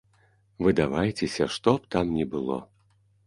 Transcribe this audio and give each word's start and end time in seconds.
Выдавайцеся, 0.67 1.47
што 1.57 1.75
б 1.83 1.93
там 1.97 2.05
ні 2.17 2.25
было. 2.35 2.57